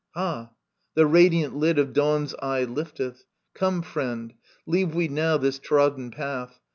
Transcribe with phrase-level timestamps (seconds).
[0.15, 0.49] —Ha,
[0.95, 3.23] the radiant lid Of Dawn's eye lifteth!
[3.53, 4.33] Come, friend;
[4.65, 6.59] leave we now This trodden path.